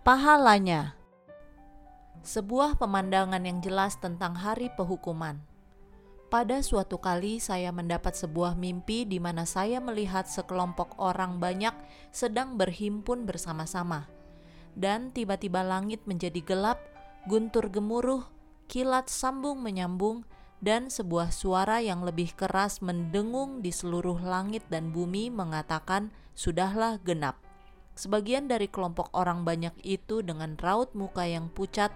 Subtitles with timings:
[0.00, 0.96] Pahalanya
[2.24, 5.36] Sebuah pemandangan yang jelas tentang hari penghukuman.
[6.32, 11.76] Pada suatu kali saya mendapat sebuah mimpi di mana saya melihat sekelompok orang banyak
[12.16, 14.08] sedang berhimpun bersama-sama.
[14.72, 16.80] Dan tiba-tiba langit menjadi gelap,
[17.28, 18.24] guntur gemuruh,
[18.72, 20.24] kilat sambung menyambung,
[20.64, 27.49] dan sebuah suara yang lebih keras mendengung di seluruh langit dan bumi mengatakan, "Sudahlah genap."
[28.00, 31.92] Sebagian dari kelompok orang banyak itu dengan raut muka yang pucat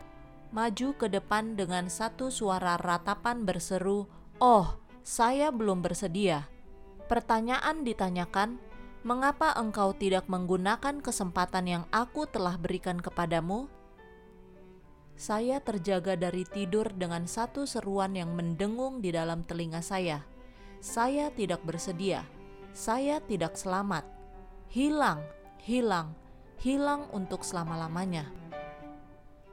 [0.52, 4.04] maju ke depan dengan satu suara ratapan berseru,
[4.36, 6.44] "Oh, saya belum bersedia."
[7.08, 8.60] Pertanyaan ditanyakan,
[9.00, 13.72] "Mengapa engkau tidak menggunakan kesempatan yang aku telah berikan kepadamu?"
[15.16, 20.20] Saya terjaga dari tidur dengan satu seruan yang mendengung di dalam telinga saya.
[20.84, 22.28] Saya tidak bersedia.
[22.76, 24.04] Saya tidak selamat.
[24.68, 25.22] Hilang,
[25.64, 26.12] hilang,
[26.60, 28.28] hilang untuk selama-lamanya.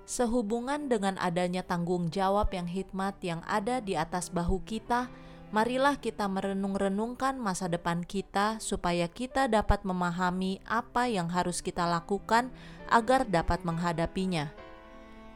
[0.04, 5.08] Sehubungan dengan adanya tanggung jawab yang hikmat yang ada di atas bahu kita,
[5.56, 12.52] marilah kita merenung-renungkan masa depan kita supaya kita dapat memahami apa yang harus kita lakukan
[12.92, 14.52] agar dapat menghadapinya.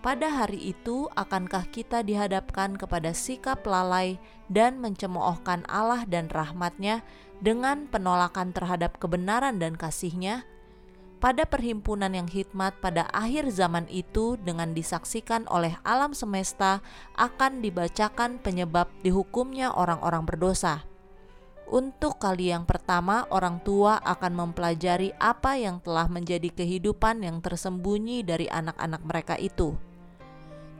[0.03, 4.19] Pada hari itu, akankah kita dihadapkan kepada sikap lalai
[4.51, 6.99] dan mencemoohkan Allah dan rahmatnya
[7.39, 10.43] dengan penolakan terhadap kebenaran dan kasihnya?
[11.17, 16.83] Pada perhimpunan yang hikmat pada akhir zaman itu dengan disaksikan oleh alam semesta
[17.15, 20.83] akan dibacakan penyebab dihukumnya orang-orang berdosa.
[21.65, 28.21] Untuk kali yang pertama, orang tua akan mempelajari apa yang telah menjadi kehidupan yang tersembunyi
[28.21, 29.73] dari anak-anak mereka itu.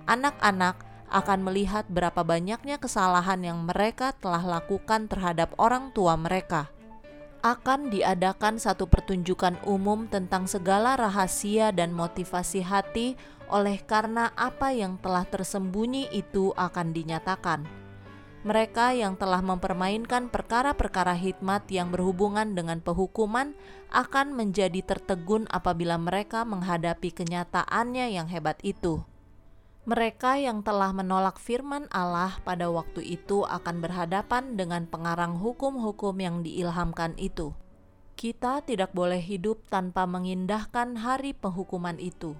[0.06, 6.75] Anak-anak akan melihat berapa banyaknya kesalahan yang mereka telah lakukan terhadap orang tua mereka
[7.46, 13.14] akan diadakan satu pertunjukan umum tentang segala rahasia dan motivasi hati,
[13.54, 17.62] oleh karena apa yang telah tersembunyi itu akan dinyatakan.
[18.42, 23.54] Mereka yang telah mempermainkan perkara-perkara hikmat yang berhubungan dengan penghukuman
[23.94, 29.06] akan menjadi tertegun apabila mereka menghadapi kenyataannya yang hebat itu.
[29.86, 36.42] Mereka yang telah menolak firman Allah pada waktu itu akan berhadapan dengan pengarang hukum-hukum yang
[36.42, 37.54] diilhamkan itu.
[38.18, 42.34] Kita tidak boleh hidup tanpa mengindahkan hari penghukuman itu.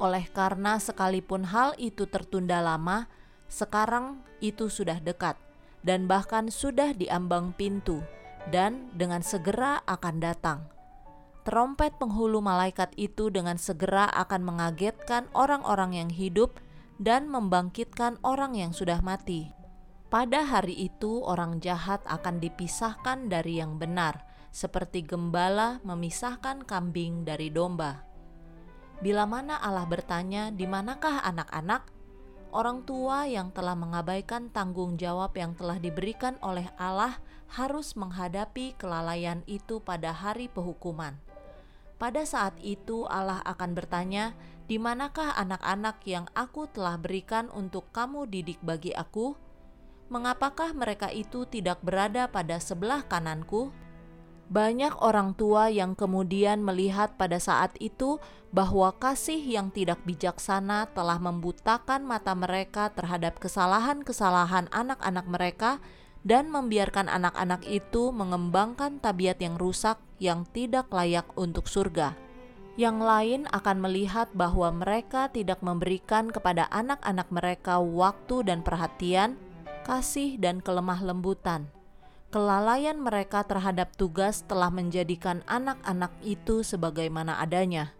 [0.00, 3.12] Oleh karena sekalipun hal itu tertunda lama,
[3.52, 5.36] sekarang itu sudah dekat
[5.84, 8.00] dan bahkan sudah diambang pintu
[8.48, 10.64] dan dengan segera akan datang
[11.40, 16.56] trompet penghulu malaikat itu dengan segera akan mengagetkan orang-orang yang hidup
[17.00, 19.48] dan membangkitkan orang yang sudah mati.
[20.12, 24.20] Pada hari itu, orang jahat akan dipisahkan dari yang benar,
[24.52, 28.04] seperti gembala memisahkan kambing dari domba.
[29.00, 31.88] Bila mana Allah bertanya, "Di manakah anak-anak?"
[32.50, 37.22] Orang tua yang telah mengabaikan tanggung jawab yang telah diberikan oleh Allah
[37.54, 41.14] harus menghadapi kelalaian itu pada hari penghukuman.
[42.02, 44.34] Pada saat itu, Allah akan bertanya,
[44.70, 49.34] di manakah anak-anak yang aku telah berikan untuk kamu didik bagi aku?
[50.14, 53.74] Mengapakah mereka itu tidak berada pada sebelah kananku?
[54.46, 58.22] Banyak orang tua yang kemudian melihat pada saat itu
[58.54, 65.82] bahwa kasih yang tidak bijaksana telah membutakan mata mereka terhadap kesalahan-kesalahan anak-anak mereka
[66.22, 72.29] dan membiarkan anak-anak itu mengembangkan tabiat yang rusak yang tidak layak untuk surga
[72.80, 79.36] yang lain akan melihat bahwa mereka tidak memberikan kepada anak-anak mereka waktu dan perhatian,
[79.84, 81.68] kasih, dan kelemah lembutan.
[82.32, 87.92] Kelalaian mereka terhadap tugas telah menjadikan anak-anak itu sebagaimana adanya.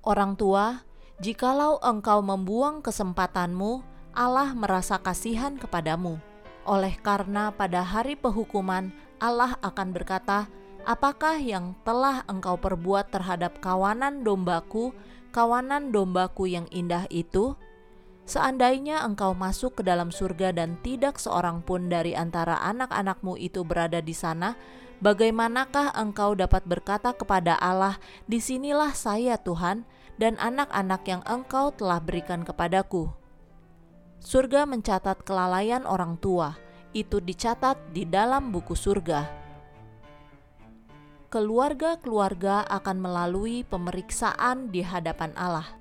[0.00, 0.80] Orang tua,
[1.20, 3.84] jikalau engkau membuang kesempatanmu,
[4.16, 6.16] Allah merasa kasihan kepadamu.
[6.64, 10.48] Oleh karena pada hari penghukuman, Allah akan berkata,
[10.88, 14.96] Apakah yang telah engkau perbuat terhadap kawanan dombaku,
[15.28, 17.52] kawanan dombaku yang indah itu?
[18.24, 24.00] Seandainya engkau masuk ke dalam surga dan tidak seorang pun dari antara anak-anakmu itu berada
[24.00, 24.56] di sana,
[25.04, 29.84] bagaimanakah engkau dapat berkata kepada Allah, "Di sinilah saya, Tuhan,
[30.16, 33.12] dan anak-anak yang engkau telah berikan kepadaku"?
[34.20, 36.56] Surga mencatat kelalaian orang tua,
[36.92, 39.39] itu dicatat di dalam buku surga
[41.30, 45.78] keluarga-keluarga akan melalui pemeriksaan di hadapan Allah.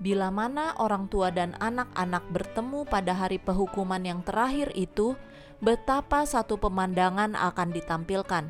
[0.00, 5.12] Bila mana orang tua dan anak-anak bertemu pada hari penghukuman yang terakhir itu,
[5.60, 8.48] betapa satu pemandangan akan ditampilkan.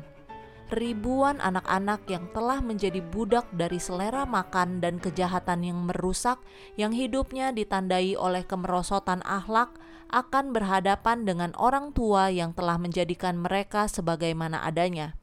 [0.67, 6.43] ribuan anak-anak yang telah menjadi budak dari selera makan dan kejahatan yang merusak,
[6.75, 9.71] yang hidupnya ditandai oleh kemerosotan akhlak,
[10.11, 15.15] akan berhadapan dengan orang tua yang telah menjadikan mereka sebagaimana adanya.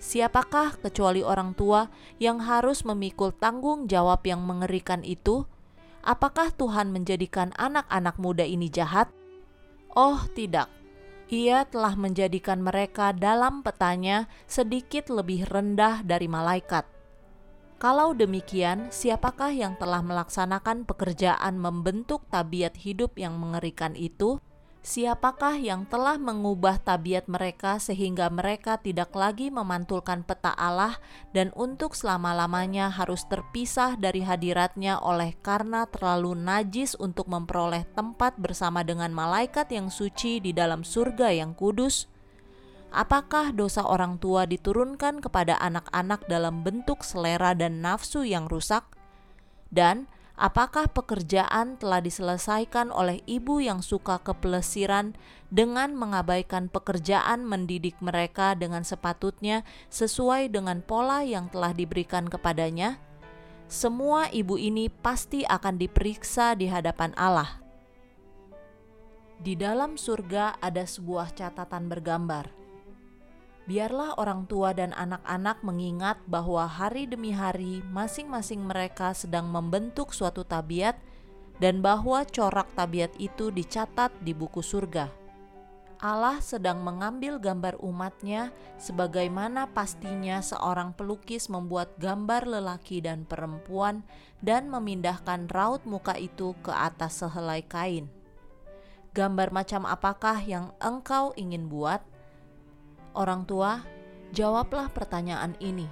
[0.00, 5.44] Siapakah kecuali orang tua yang harus memikul tanggung jawab yang mengerikan itu?
[6.00, 9.12] Apakah Tuhan menjadikan anak-anak muda ini jahat?
[9.92, 10.80] Oh, tidak
[11.30, 16.82] ia telah menjadikan mereka dalam petanya sedikit lebih rendah dari malaikat.
[17.78, 24.42] Kalau demikian, siapakah yang telah melaksanakan pekerjaan membentuk tabiat hidup yang mengerikan itu?
[24.80, 30.96] Siapakah yang telah mengubah tabiat mereka sehingga mereka tidak lagi memantulkan peta Allah
[31.36, 38.80] dan untuk selama-lamanya harus terpisah dari hadiratnya oleh karena terlalu najis untuk memperoleh tempat bersama
[38.80, 42.08] dengan malaikat yang suci di dalam surga yang kudus?
[42.88, 48.88] Apakah dosa orang tua diturunkan kepada anak-anak dalam bentuk selera dan nafsu yang rusak?
[49.68, 50.08] Dan
[50.40, 55.12] apakah pekerjaan telah diselesaikan oleh ibu yang suka kepelesiran
[55.52, 62.96] dengan mengabaikan pekerjaan mendidik mereka dengan sepatutnya sesuai dengan pola yang telah diberikan kepadanya?
[63.70, 67.60] Semua ibu ini pasti akan diperiksa di hadapan Allah.
[69.38, 72.59] Di dalam surga ada sebuah catatan bergambar
[73.68, 80.44] biarlah orang tua dan anak-anak mengingat bahwa hari demi hari masing-masing mereka sedang membentuk suatu
[80.44, 80.96] tabiat
[81.60, 85.20] dan bahwa corak tabiat itu dicatat di buku surga.
[86.00, 94.00] Allah sedang mengambil gambar umatnya sebagaimana pastinya seorang pelukis membuat gambar lelaki dan perempuan
[94.40, 98.08] dan memindahkan raut muka itu ke atas sehelai kain.
[99.12, 102.00] Gambar macam apakah yang engkau ingin buat?
[103.20, 103.84] Orang tua,
[104.32, 105.84] jawablah pertanyaan ini.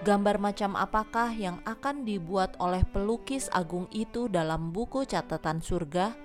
[0.00, 6.16] Gambar macam apakah yang akan dibuat oleh pelukis agung itu dalam buku catatan surga?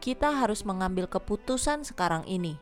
[0.00, 2.56] Kita harus mengambil keputusan sekarang ini.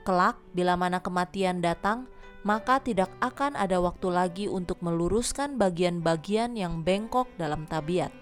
[0.00, 2.08] Kelak, bila mana kematian datang,
[2.40, 8.16] maka tidak akan ada waktu lagi untuk meluruskan bagian-bagian yang bengkok dalam tabiat.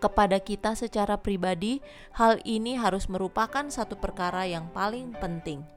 [0.00, 1.84] Kepada kita secara pribadi,
[2.16, 5.73] hal ini harus merupakan satu perkara yang paling penting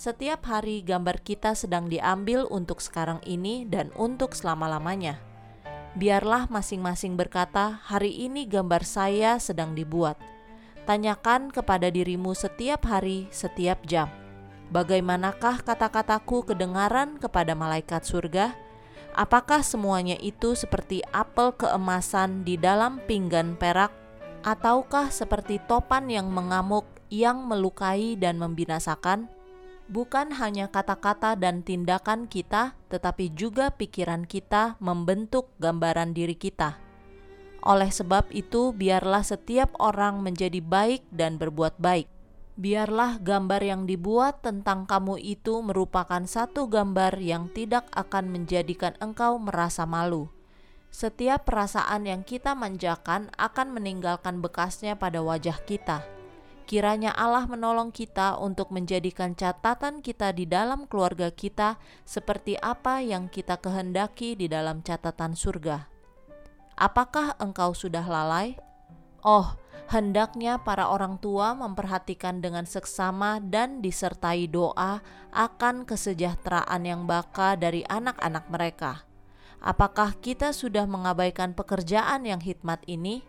[0.00, 5.20] setiap hari gambar kita sedang diambil untuk sekarang ini dan untuk selama-lamanya.
[5.92, 10.16] Biarlah masing-masing berkata, "Hari ini gambar saya sedang dibuat."
[10.88, 14.08] Tanyakan kepada dirimu setiap hari, setiap jam,
[14.72, 18.56] bagaimanakah kata-kataku kedengaran kepada malaikat surga?
[19.12, 23.92] Apakah semuanya itu seperti apel keemasan di dalam pinggan perak,
[24.48, 29.39] ataukah seperti topan yang mengamuk, yang melukai dan membinasakan?
[29.90, 36.78] Bukan hanya kata-kata dan tindakan kita, tetapi juga pikiran kita membentuk gambaran diri kita.
[37.60, 42.08] Oleh sebab itu, biarlah setiap orang menjadi baik dan berbuat baik.
[42.56, 49.36] Biarlah gambar yang dibuat tentang kamu itu merupakan satu gambar yang tidak akan menjadikan engkau
[49.36, 50.30] merasa malu.
[50.90, 56.19] Setiap perasaan yang kita manjakan akan meninggalkan bekasnya pada wajah kita
[56.70, 63.26] Kiranya Allah menolong kita untuk menjadikan catatan kita di dalam keluarga kita seperti apa yang
[63.26, 65.90] kita kehendaki di dalam catatan surga.
[66.78, 68.54] Apakah engkau sudah lalai?
[69.26, 69.58] Oh,
[69.90, 75.02] hendaknya para orang tua memperhatikan dengan seksama dan disertai doa
[75.34, 79.02] akan kesejahteraan yang baka dari anak-anak mereka.
[79.58, 83.26] Apakah kita sudah mengabaikan pekerjaan yang hikmat ini?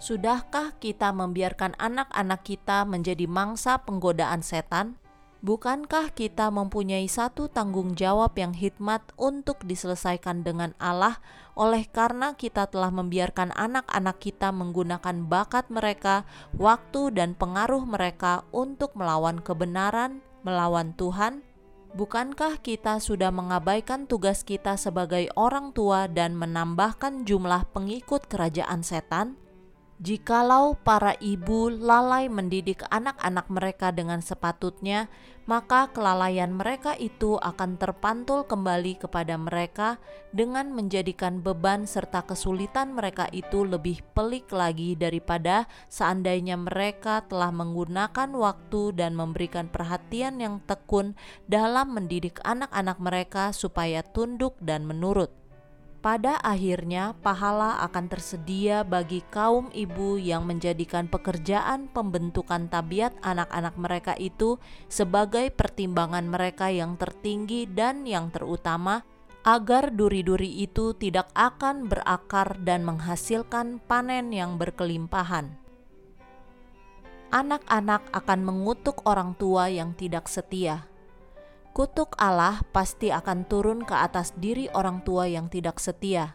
[0.00, 4.96] Sudahkah kita membiarkan anak-anak kita menjadi mangsa penggodaan setan?
[5.44, 11.20] Bukankah kita mempunyai satu tanggung jawab yang hikmat untuk diselesaikan dengan Allah,
[11.52, 16.24] oleh karena kita telah membiarkan anak-anak kita menggunakan bakat mereka,
[16.56, 21.44] waktu, dan pengaruh mereka untuk melawan kebenaran, melawan Tuhan?
[21.92, 29.36] Bukankah kita sudah mengabaikan tugas kita sebagai orang tua dan menambahkan jumlah pengikut kerajaan setan?
[30.00, 35.12] Jikalau para ibu lalai mendidik anak-anak mereka dengan sepatutnya,
[35.44, 40.00] maka kelalaian mereka itu akan terpantul kembali kepada mereka
[40.32, 48.32] dengan menjadikan beban serta kesulitan mereka itu lebih pelik lagi daripada seandainya mereka telah menggunakan
[48.32, 51.12] waktu dan memberikan perhatian yang tekun
[51.44, 55.39] dalam mendidik anak-anak mereka supaya tunduk dan menurut.
[56.00, 64.12] Pada akhirnya pahala akan tersedia bagi kaum ibu yang menjadikan pekerjaan pembentukan tabiat anak-anak mereka
[64.16, 64.56] itu
[64.88, 69.04] sebagai pertimbangan mereka yang tertinggi dan yang terutama,
[69.44, 75.56] agar duri-duri itu tidak akan berakar dan menghasilkan panen yang berkelimpahan.
[77.30, 80.89] Anak-anak akan mengutuk orang tua yang tidak setia
[81.70, 86.34] kutuk Allah pasti akan turun ke atas diri orang tua yang tidak setia.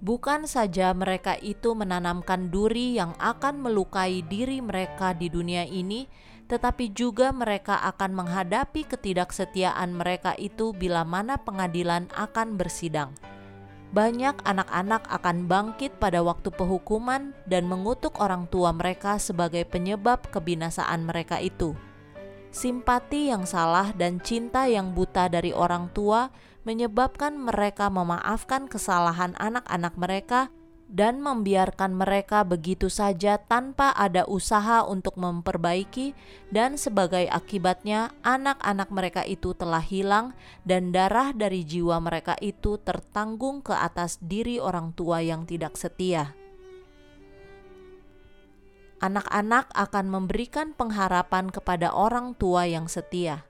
[0.00, 6.08] Bukan saja mereka itu menanamkan duri yang akan melukai diri mereka di dunia ini,
[6.48, 13.12] tetapi juga mereka akan menghadapi ketidaksetiaan mereka itu bila mana pengadilan akan bersidang.
[13.92, 21.04] Banyak anak-anak akan bangkit pada waktu penghukuman dan mengutuk orang tua mereka sebagai penyebab kebinasaan
[21.04, 21.76] mereka itu.
[22.50, 26.34] Simpati yang salah dan cinta yang buta dari orang tua
[26.66, 30.50] menyebabkan mereka memaafkan kesalahan anak-anak mereka
[30.90, 36.18] dan membiarkan mereka begitu saja tanpa ada usaha untuk memperbaiki,
[36.50, 40.34] dan sebagai akibatnya, anak-anak mereka itu telah hilang,
[40.66, 46.34] dan darah dari jiwa mereka itu tertanggung ke atas diri orang tua yang tidak setia
[49.00, 53.48] anak-anak akan memberikan pengharapan kepada orang tua yang setia.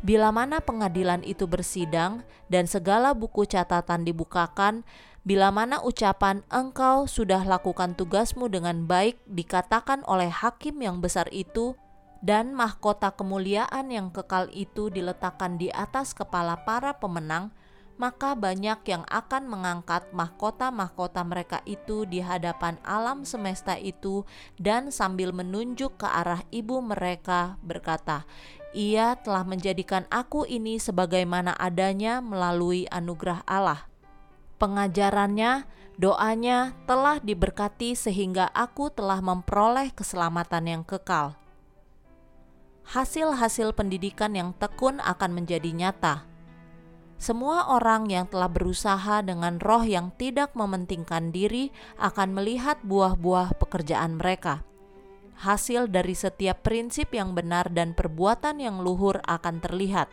[0.00, 4.80] Bila mana pengadilan itu bersidang dan segala buku catatan dibukakan,
[5.20, 11.76] bila mana ucapan "engkau sudah lakukan tugasmu dengan baik" dikatakan oleh hakim yang besar itu,
[12.24, 17.52] dan mahkota kemuliaan yang kekal itu diletakkan di atas kepala para pemenang,
[18.00, 24.24] maka banyak yang akan mengangkat mahkota-mahkota mereka itu di hadapan alam semesta itu
[24.56, 28.24] dan sambil menunjuk ke arah ibu mereka berkata,
[28.72, 33.84] "Ia telah menjadikan aku ini sebagaimana adanya melalui anugerah Allah."
[34.56, 35.68] Pengajarannya,
[36.00, 41.36] doanya telah diberkati sehingga aku telah memperoleh keselamatan yang kekal.
[42.88, 46.29] Hasil-hasil pendidikan yang tekun akan menjadi nyata
[47.20, 51.68] semua orang yang telah berusaha dengan roh yang tidak mementingkan diri
[52.00, 54.64] akan melihat buah-buah pekerjaan mereka.
[55.44, 60.08] Hasil dari setiap prinsip yang benar dan perbuatan yang luhur akan terlihat.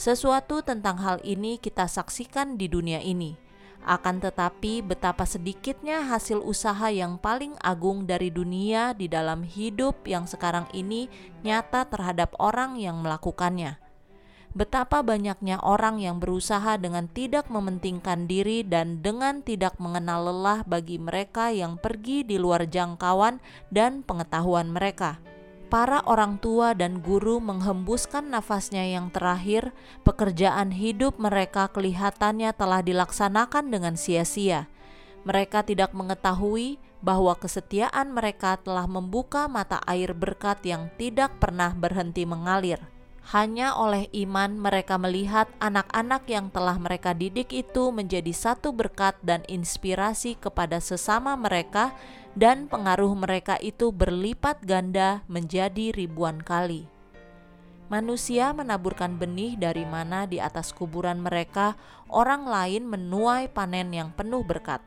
[0.00, 3.36] Sesuatu tentang hal ini kita saksikan di dunia ini.
[3.84, 10.24] Akan tetapi, betapa sedikitnya hasil usaha yang paling agung dari dunia di dalam hidup yang
[10.24, 11.04] sekarang ini
[11.44, 13.83] nyata terhadap orang yang melakukannya
[14.54, 21.02] betapa banyaknya orang yang berusaha dengan tidak mementingkan diri dan dengan tidak mengenal lelah bagi
[21.02, 23.42] mereka yang pergi di luar jangkauan
[23.74, 25.18] dan pengetahuan mereka.
[25.66, 29.74] Para orang tua dan guru menghembuskan nafasnya yang terakhir,
[30.06, 34.70] pekerjaan hidup mereka kelihatannya telah dilaksanakan dengan sia-sia.
[35.26, 42.22] Mereka tidak mengetahui bahwa kesetiaan mereka telah membuka mata air berkat yang tidak pernah berhenti
[42.22, 42.93] mengalir
[43.32, 49.40] hanya oleh iman mereka melihat anak-anak yang telah mereka didik itu menjadi satu berkat dan
[49.48, 51.96] inspirasi kepada sesama mereka
[52.36, 56.84] dan pengaruh mereka itu berlipat ganda menjadi ribuan kali.
[57.88, 61.80] Manusia menaburkan benih dari mana di atas kuburan mereka,
[62.12, 64.84] orang lain menuai panen yang penuh berkat.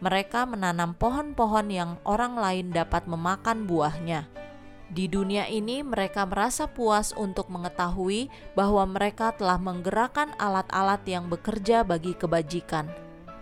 [0.00, 4.49] Mereka menanam pohon-pohon yang orang lain dapat memakan buahnya
[4.90, 8.26] di dunia ini, mereka merasa puas untuk mengetahui
[8.58, 12.90] bahwa mereka telah menggerakkan alat-alat yang bekerja bagi kebajikan.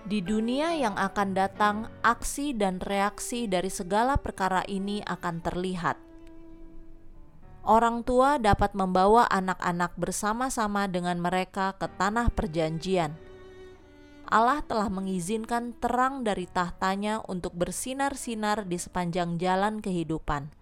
[0.05, 5.97] Di dunia yang akan datang, aksi dan reaksi dari segala perkara ini akan terlihat.
[7.65, 13.17] Orang tua dapat membawa anak-anak bersama-sama dengan mereka ke tanah perjanjian.
[14.29, 20.58] Allah telah mengizinkan terang dari tahtanya untuk bersinar-sinar di sepanjang jalan kehidupan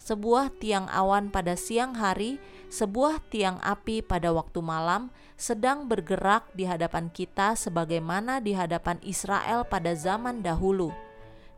[0.00, 2.40] sebuah tiang awan pada siang hari,
[2.72, 9.68] sebuah tiang api pada waktu malam, sedang bergerak di hadapan kita sebagaimana di hadapan Israel
[9.68, 10.90] pada zaman dahulu.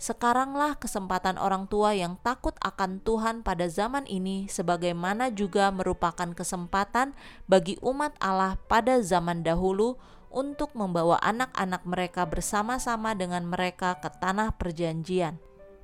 [0.02, 7.14] Sekaranglah kesempatan orang tua yang takut akan Tuhan pada zaman ini, sebagaimana juga merupakan kesempatan
[7.46, 9.94] bagi umat Allah pada zaman dahulu
[10.26, 15.38] untuk membawa anak-anak mereka bersama-sama dengan mereka ke tanah perjanjian.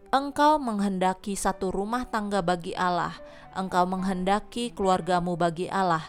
[0.08, 3.12] Engkau menghendaki satu rumah tangga bagi Allah,
[3.52, 6.00] engkau menghendaki keluargamu bagi Allah.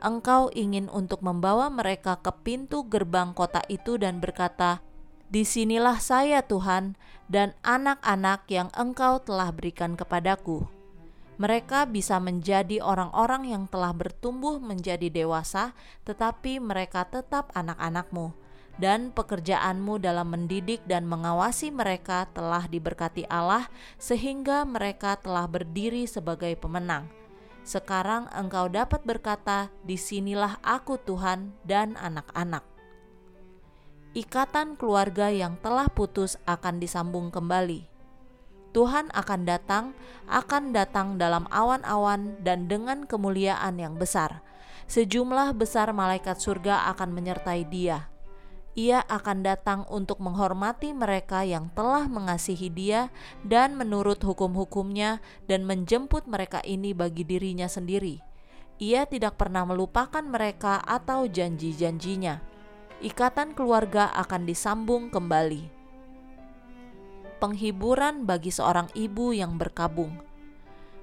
[0.00, 4.80] Engkau ingin untuk membawa mereka ke pintu gerbang kota itu dan berkata,
[5.28, 6.96] "Di sinilah saya, Tuhan,
[7.28, 10.64] dan anak-anak yang Engkau telah berikan kepadaku."
[11.36, 15.76] Mereka bisa menjadi orang-orang yang telah bertumbuh menjadi dewasa,
[16.08, 18.32] tetapi mereka tetap anak-anakmu
[18.80, 23.68] dan pekerjaanmu dalam mendidik dan mengawasi mereka telah diberkati Allah,
[24.00, 27.08] sehingga mereka telah berdiri sebagai pemenang.
[27.62, 32.64] Sekarang engkau dapat berkata, "Di sinilah aku, Tuhan, dan anak-anak."
[34.12, 37.88] Ikatan keluarga yang telah putus akan disambung kembali.
[38.72, 39.84] Tuhan akan datang,
[40.28, 44.44] akan datang dalam awan-awan dan dengan kemuliaan yang besar.
[44.88, 48.11] Sejumlah besar malaikat surga akan menyertai Dia
[48.72, 53.12] ia akan datang untuk menghormati mereka yang telah mengasihi Dia
[53.44, 58.24] dan menurut hukum-hukumnya, dan menjemput mereka ini bagi dirinya sendiri.
[58.80, 62.40] Ia tidak pernah melupakan mereka atau janji-janjinya.
[63.04, 65.68] Ikatan keluarga akan disambung kembali.
[67.44, 70.16] Penghiburan bagi seorang ibu yang berkabung.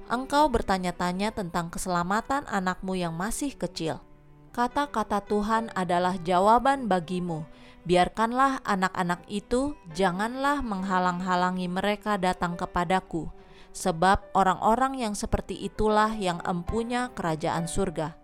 [0.10, 4.02] Engkau bertanya-tanya tentang keselamatan anakmu yang masih kecil
[4.50, 7.46] Kata-kata Tuhan adalah jawaban bagimu.
[7.86, 13.30] Biarkanlah anak-anak itu, janganlah menghalang-halangi mereka datang kepadaku,
[13.72, 18.18] sebab orang-orang yang seperti itulah yang empunya kerajaan surga.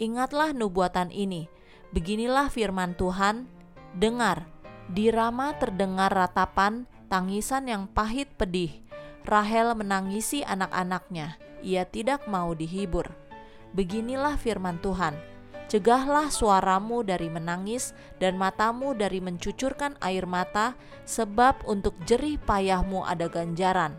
[0.00, 1.52] Ingatlah nubuatan ini.
[1.92, 3.44] Beginilah firman Tuhan:
[3.92, 4.48] "Dengar,
[4.88, 8.80] di Rama terdengar ratapan, tangisan yang pahit pedih.
[9.28, 13.19] Rahel menangisi anak-anaknya, ia tidak mau dihibur."
[13.70, 15.14] Beginilah firman Tuhan:
[15.70, 20.74] Cegahlah suaramu dari menangis dan matamu dari mencucurkan air mata,
[21.06, 23.94] sebab untuk jerih payahmu ada ganjaran.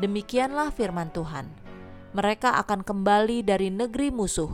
[0.00, 1.44] Demikianlah firman Tuhan.
[2.16, 4.48] Mereka akan kembali dari negeri musuh.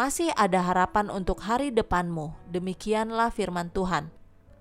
[0.00, 2.32] Masih ada harapan untuk hari depanmu.
[2.48, 4.08] Demikianlah firman Tuhan.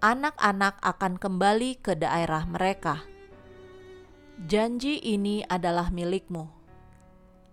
[0.04, 3.08] Anak-anak akan kembali ke daerah mereka.
[4.44, 6.59] Janji ini adalah milikmu.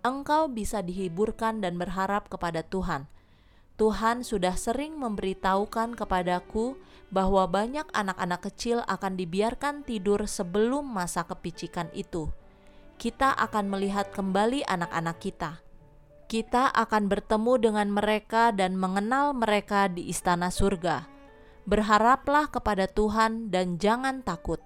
[0.07, 3.11] Engkau bisa dihiburkan dan berharap kepada Tuhan
[3.77, 6.81] Tuhan sudah sering memberitahukan kepadaku
[7.13, 12.33] bahwa banyak anak-anak kecil akan dibiarkan tidur sebelum masa kepicikan itu.
[12.97, 15.61] Kita akan melihat kembali anak-anak kita.
[16.25, 21.05] Kita akan bertemu dengan mereka dan mengenal mereka di istana surga.
[21.69, 24.59] Berharaplah kepada Tuhan dan jangan takut.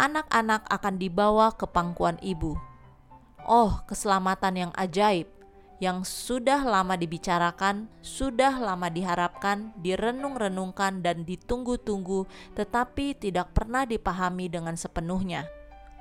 [0.00, 2.56] Anak-anak akan dibawa ke pangkuan ibu.
[3.46, 5.30] Oh, keselamatan yang ajaib!
[5.76, 12.24] yang sudah lama dibicarakan, sudah lama diharapkan, direnung-renungkan, dan ditunggu-tunggu,
[12.56, 15.44] tetapi tidak pernah dipahami dengan sepenuhnya.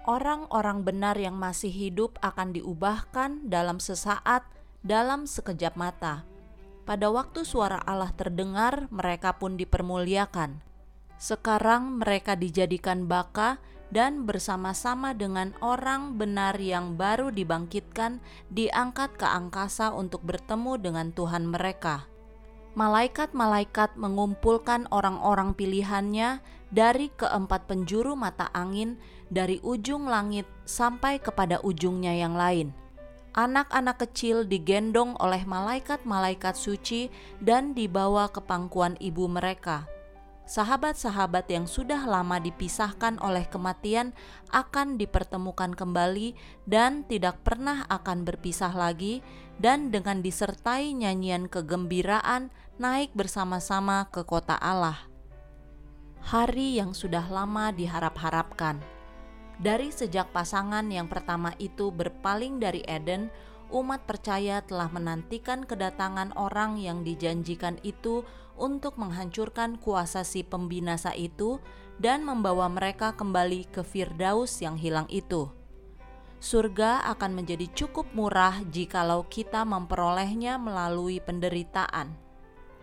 [0.05, 4.47] Orang-orang benar yang masih hidup akan diubahkan dalam sesaat,
[4.85, 6.23] dalam sekejap mata.
[6.85, 10.61] Pada waktu suara Allah terdengar, mereka pun dipermuliakan.
[11.17, 13.57] Sekarang mereka dijadikan baka
[13.93, 21.49] dan bersama-sama dengan orang benar yang baru dibangkitkan diangkat ke angkasa untuk bertemu dengan Tuhan
[21.49, 22.09] mereka.
[22.75, 26.43] Malaikat-malaikat mengumpulkan orang-orang pilihannya
[26.75, 28.99] dari keempat penjuru mata angin,
[29.31, 32.75] dari ujung langit sampai kepada ujungnya yang lain.
[33.31, 37.07] Anak-anak kecil digendong oleh malaikat-malaikat suci
[37.39, 39.94] dan dibawa ke pangkuan ibu mereka
[40.45, 44.13] sahabat-sahabat yang sudah lama dipisahkan oleh kematian
[44.53, 46.37] akan dipertemukan kembali
[46.69, 49.25] dan tidak pernah akan berpisah lagi
[49.57, 55.09] dan dengan disertai nyanyian kegembiraan naik bersama-sama ke kota Allah.
[56.25, 58.81] Hari yang sudah lama diharap-harapkan.
[59.55, 63.31] Dari sejak pasangan yang pertama itu berpaling dari Eden,
[63.71, 71.59] umat percaya telah menantikan kedatangan orang yang dijanjikan itu untuk menghancurkan kuasa si pembinasa itu
[71.99, 75.47] dan membawa mereka kembali ke Firdaus yang hilang itu.
[76.43, 82.25] Surga akan menjadi cukup murah jikalau kita memperolehnya melalui penderitaan.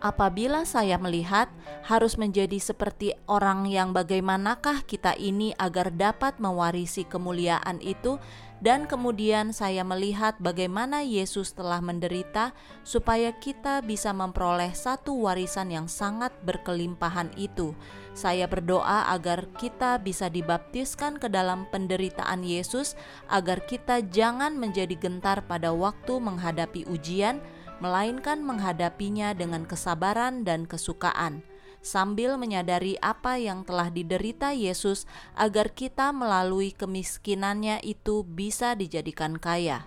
[0.03, 1.47] Apabila saya melihat
[1.87, 8.19] harus menjadi seperti orang yang bagaimanakah kita ini agar dapat mewarisi kemuliaan itu
[8.63, 12.55] dan kemudian saya melihat bagaimana Yesus telah menderita
[12.87, 17.75] supaya kita bisa memperoleh satu warisan yang sangat berkelimpahan itu.
[18.15, 22.95] Saya berdoa agar kita bisa dibaptiskan ke dalam penderitaan Yesus,
[23.27, 27.43] agar kita jangan menjadi gentar pada waktu menghadapi ujian,
[27.83, 31.43] melainkan menghadapinya dengan kesabaran dan kesukaan
[31.83, 35.03] sambil menyadari apa yang telah diderita Yesus
[35.35, 39.83] agar kita melalui kemiskinannya itu bisa dijadikan kaya.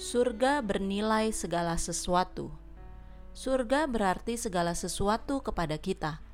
[0.00, 2.48] Surga bernilai segala sesuatu.
[3.36, 6.24] Surga berarti segala sesuatu kepada kita.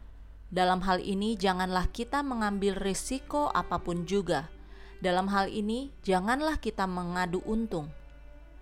[0.55, 4.47] Dalam hal ini, janganlah kita mengambil risiko apa pun juga.
[5.03, 7.91] Dalam hal ini, janganlah kita mengadu untung.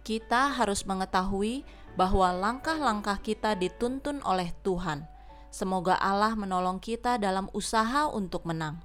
[0.09, 1.69] Kita harus mengetahui
[2.01, 5.14] bahwa langkah-langkah kita dituntun oleh Tuhan
[5.55, 8.83] Semoga Allah menolong kita dalam usaha untuk menang.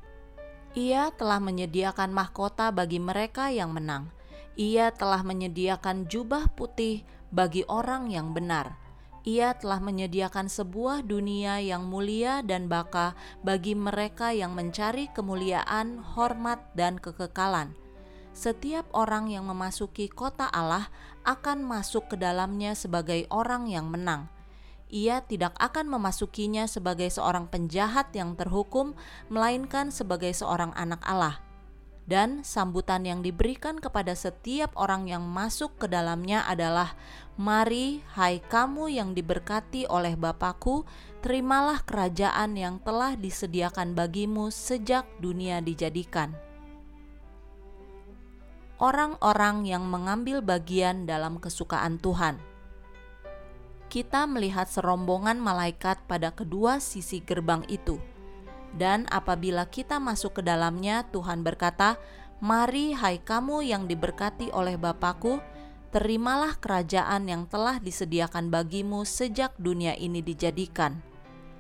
[0.77, 4.13] Ia telah menyediakan mahkota bagi mereka yang menang.
[4.53, 7.01] Ia telah menyediakan jubah putih
[7.33, 8.77] bagi orang yang benar.
[9.25, 16.61] Ia telah menyediakan sebuah dunia yang mulia dan baka bagi mereka yang mencari kemuliaan, hormat,
[16.77, 17.73] dan kekekalan.
[18.37, 20.93] Setiap orang yang memasuki kota Allah
[21.25, 24.29] akan masuk ke dalamnya sebagai orang yang menang
[24.89, 28.97] ia tidak akan memasukinya sebagai seorang penjahat yang terhukum,
[29.29, 31.39] melainkan sebagai seorang anak Allah.
[32.09, 36.97] Dan sambutan yang diberikan kepada setiap orang yang masuk ke dalamnya adalah,
[37.37, 40.89] "Mari, hai kamu yang diberkati oleh Bapakku,
[41.21, 46.33] terimalah kerajaan yang telah disediakan bagimu sejak dunia dijadikan."
[48.81, 52.48] Orang-orang yang mengambil bagian dalam kesukaan Tuhan
[53.89, 57.97] kita melihat serombongan malaikat pada kedua sisi gerbang itu.
[58.77, 61.97] Dan apabila kita masuk ke dalamnya, Tuhan berkata,
[62.37, 65.41] "Mari, hai kamu yang diberkati oleh Bapakku,
[65.89, 71.01] terimalah kerajaan yang telah disediakan bagimu sejak dunia ini dijadikan."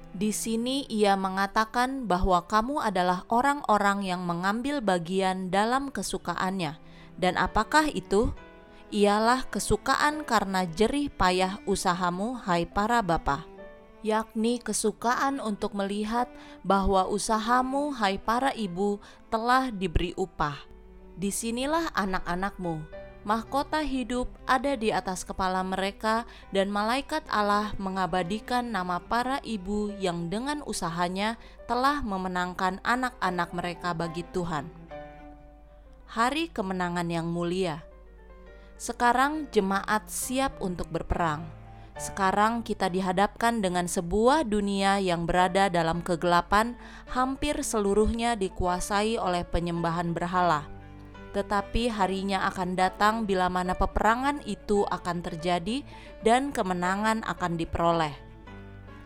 [0.09, 6.81] Di sini ia mengatakan bahwa kamu adalah orang-orang yang mengambil bagian dalam kesukaannya.
[7.19, 8.33] Dan apakah itu?
[8.89, 13.45] Ialah kesukaan karena jerih payah usahamu, hai para bapa,
[14.01, 16.25] yakni kesukaan untuk melihat
[16.65, 18.97] bahwa usahamu, hai para ibu,
[19.29, 20.57] telah diberi upah.
[21.19, 22.81] Di sinilah anak-anakmu,
[23.27, 30.33] mahkota hidup ada di atas kepala mereka, dan malaikat Allah mengabadikan nama para ibu yang
[30.33, 31.37] dengan usahanya
[31.69, 34.65] telah memenangkan anak-anak mereka bagi Tuhan.
[36.09, 37.85] Hari kemenangan yang mulia
[38.79, 41.43] sekarang jemaat siap untuk berperang.
[41.99, 46.79] Sekarang kita dihadapkan dengan sebuah dunia yang berada dalam kegelapan,
[47.11, 50.63] hampir seluruhnya dikuasai oleh penyembahan berhala.
[51.35, 55.83] Tetapi harinya akan datang bila mana peperangan itu akan terjadi
[56.23, 58.15] dan kemenangan akan diperoleh.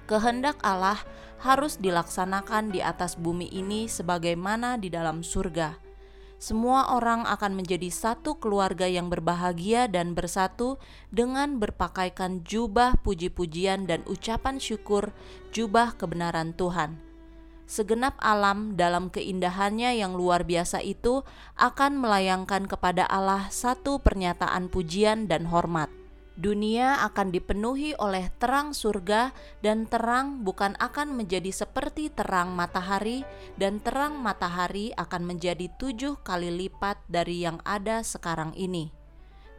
[0.06, 1.02] Kehendak Allah
[1.42, 5.83] harus dilaksanakan di atas bumi ini sebagaimana di dalam surga
[6.44, 10.76] semua orang akan menjadi satu keluarga yang berbahagia dan bersatu
[11.08, 15.16] dengan berpakaikan jubah puji-pujian dan ucapan syukur,
[15.56, 17.00] jubah kebenaran Tuhan.
[17.64, 21.24] Segenap alam dalam keindahannya yang luar biasa itu
[21.56, 26.03] akan melayangkan kepada Allah satu pernyataan pujian dan hormat.
[26.34, 29.30] Dunia akan dipenuhi oleh terang surga,
[29.62, 33.22] dan terang bukan akan menjadi seperti terang matahari,
[33.62, 39.04] dan terang matahari akan menjadi tujuh kali lipat dari yang ada sekarang ini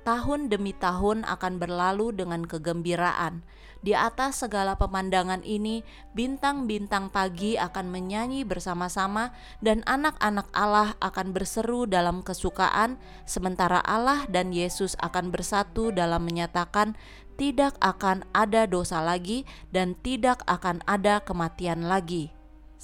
[0.04, 3.40] tahun demi tahun akan berlalu dengan kegembiraan.
[3.84, 5.84] Di atas segala pemandangan ini,
[6.16, 12.96] bintang-bintang pagi akan menyanyi bersama-sama, dan anak-anak Allah akan berseru dalam kesukaan,
[13.28, 16.96] sementara Allah dan Yesus akan bersatu dalam menyatakan,
[17.36, 22.33] "Tidak akan ada dosa lagi, dan tidak akan ada kematian lagi."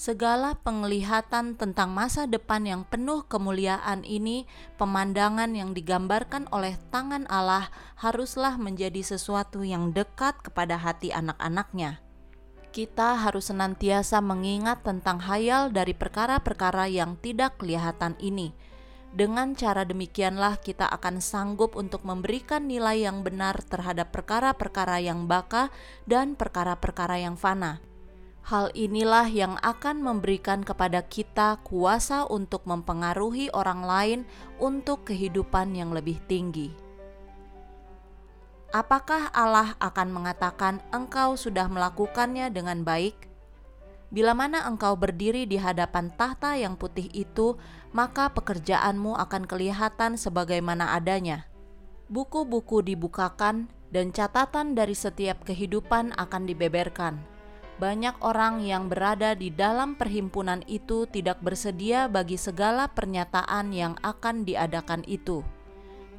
[0.01, 4.49] Segala penglihatan tentang masa depan yang penuh kemuliaan ini,
[4.81, 7.69] pemandangan yang digambarkan oleh tangan Allah
[8.01, 12.01] haruslah menjadi sesuatu yang dekat kepada hati anak-anaknya.
[12.73, 18.57] Kita harus senantiasa mengingat tentang hayal dari perkara-perkara yang tidak kelihatan ini.
[19.13, 25.69] Dengan cara demikianlah kita akan sanggup untuk memberikan nilai yang benar terhadap perkara-perkara yang baka
[26.09, 27.90] dan perkara-perkara yang fana
[28.41, 34.21] Hal inilah yang akan memberikan kepada kita kuasa untuk mempengaruhi orang lain
[34.57, 36.73] untuk kehidupan yang lebih tinggi.
[38.71, 43.29] Apakah Allah akan mengatakan engkau sudah melakukannya dengan baik?
[44.11, 47.55] Bila mana engkau berdiri di hadapan tahta yang putih itu,
[47.95, 51.47] maka pekerjaanmu akan kelihatan sebagaimana adanya.
[52.11, 57.19] Buku-buku dibukakan, dan catatan dari setiap kehidupan akan dibeberkan
[57.81, 64.45] banyak orang yang berada di dalam perhimpunan itu tidak bersedia bagi segala pernyataan yang akan
[64.45, 65.41] diadakan itu.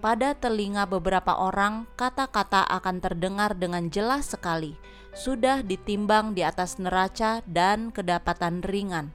[0.01, 4.73] Pada telinga beberapa orang, kata-kata akan terdengar dengan jelas sekali,
[5.13, 9.13] sudah ditimbang di atas neraca dan kedapatan ringan.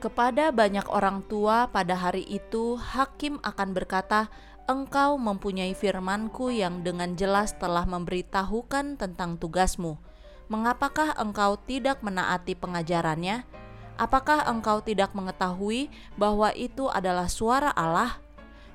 [0.00, 4.32] Kepada banyak orang tua pada hari itu, hakim akan berkata,
[4.64, 10.13] "Engkau mempunyai firmanku yang dengan jelas telah memberitahukan tentang tugasmu."
[10.48, 13.44] Mengapakah engkau tidak menaati pengajarannya?
[13.94, 18.18] Apakah engkau tidak mengetahui bahwa itu adalah suara Allah?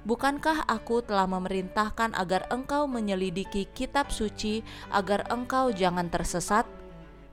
[0.08, 6.80] Bukankah aku telah memerintahkan agar engkau menyelidiki kitab suci agar engkau jangan tersesat?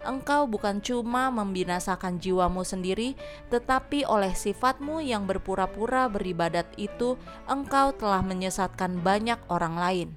[0.07, 3.19] engkau bukan cuma membinasakan jiwamu sendiri,
[3.51, 7.19] tetapi oleh sifatmu yang berpura-pura beribadat itu,
[7.51, 10.09] engkau telah menyesatkan banyak orang lain.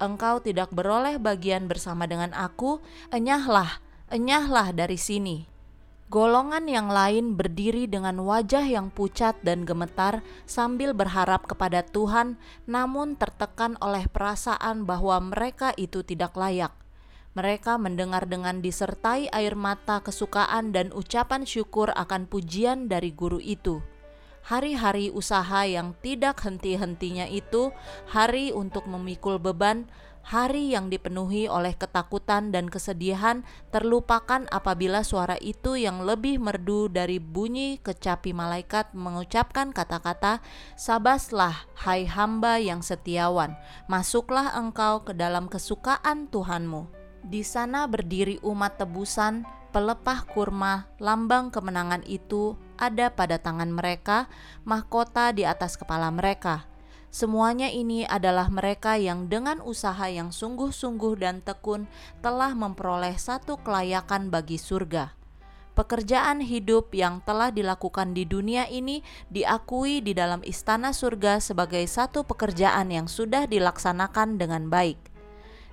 [0.00, 2.80] Engkau tidak beroleh bagian bersama dengan aku,
[3.12, 5.44] enyahlah, enyahlah dari sini.
[6.10, 13.14] Golongan yang lain berdiri dengan wajah yang pucat dan gemetar sambil berharap kepada Tuhan, namun
[13.14, 16.74] tertekan oleh perasaan bahwa mereka itu tidak layak.
[17.38, 23.78] Mereka mendengar dengan disertai air mata kesukaan dan ucapan syukur akan pujian dari guru itu.
[24.40, 27.70] Hari-hari usaha yang tidak henti-hentinya itu,
[28.08, 29.86] hari untuk memikul beban,
[30.20, 37.16] hari yang dipenuhi oleh ketakutan dan kesedihan, terlupakan apabila suara itu yang lebih merdu dari
[37.20, 40.44] bunyi kecapi malaikat mengucapkan kata-kata,
[40.76, 43.56] "Sabaslah, hai hamba yang setiawan,
[43.88, 46.88] masuklah engkau ke dalam kesukaan Tuhanmu."
[47.20, 54.26] Di sana berdiri umat tebusan, pelepah kurma, lambang kemenangan itu ada pada tangan mereka,
[54.66, 56.66] mahkota di atas kepala mereka.
[57.10, 61.90] Semuanya ini adalah mereka yang dengan usaha yang sungguh-sungguh dan tekun
[62.22, 65.14] telah memperoleh satu kelayakan bagi surga.
[65.74, 72.22] Pekerjaan hidup yang telah dilakukan di dunia ini diakui di dalam istana surga sebagai satu
[72.22, 75.09] pekerjaan yang sudah dilaksanakan dengan baik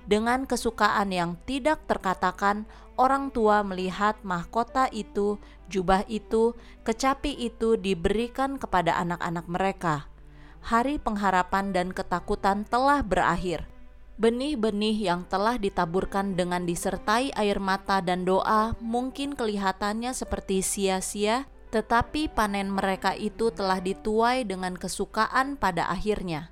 [0.08, 2.64] dengan kesukaan yang tidak terkatakan,
[2.96, 5.36] orang tua melihat mahkota itu,
[5.68, 6.56] jubah itu,
[6.88, 10.08] kecapi itu diberikan kepada anak-anak mereka.
[10.64, 13.68] Hari pengharapan dan ketakutan telah berakhir.
[14.18, 22.32] Benih-benih yang telah ditaburkan dengan disertai air mata dan doa mungkin kelihatannya seperti sia-sia, tetapi
[22.32, 26.50] panen mereka itu telah dituai dengan kesukaan pada akhirnya.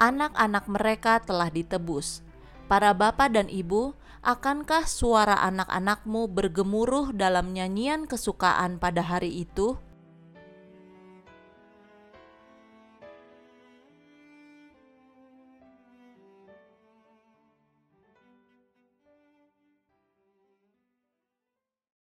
[0.00, 2.31] Anak-anak mereka telah ditebus
[2.72, 3.92] Para bapak dan ibu,
[4.24, 9.76] akankah suara anak-anakmu bergemuruh dalam nyanyian kesukaan pada hari itu?